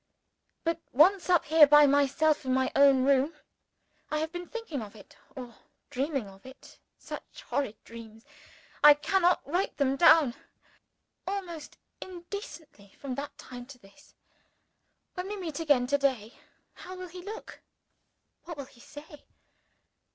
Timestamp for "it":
4.95-5.15, 6.43-6.79